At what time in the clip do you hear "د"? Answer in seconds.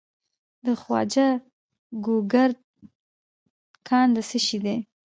0.65-0.67, 4.15-4.17